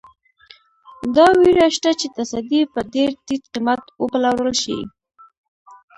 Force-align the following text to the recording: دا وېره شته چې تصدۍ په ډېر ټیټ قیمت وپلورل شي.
دا 1.15 1.27
وېره 1.39 1.67
شته 1.75 1.91
چې 1.99 2.07
تصدۍ 2.17 2.61
په 2.73 2.79
ډېر 2.93 3.09
ټیټ 3.25 3.43
قیمت 3.53 3.81
وپلورل 4.01 4.53
شي. 4.63 4.77